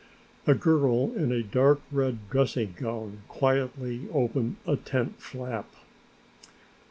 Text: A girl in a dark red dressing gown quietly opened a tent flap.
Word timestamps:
A 0.47 0.55
girl 0.55 1.13
in 1.15 1.31
a 1.31 1.43
dark 1.43 1.79
red 1.91 2.27
dressing 2.31 2.73
gown 2.75 3.21
quietly 3.27 4.07
opened 4.11 4.55
a 4.65 4.75
tent 4.75 5.21
flap. 5.21 5.75